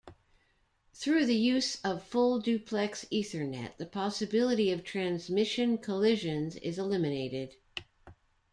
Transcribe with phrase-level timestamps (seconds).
[0.95, 7.57] Through the use of full-duplex Ethernet, the possibility of transmission collisions is eliminated.